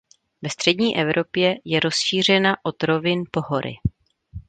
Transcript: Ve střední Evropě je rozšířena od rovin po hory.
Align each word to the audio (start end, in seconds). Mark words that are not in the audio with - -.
Ve 0.41 0.49
střední 0.49 0.97
Evropě 0.97 1.55
je 1.65 1.79
rozšířena 1.79 2.57
od 2.65 2.83
rovin 2.83 3.23
po 3.31 3.41
hory. 3.45 3.75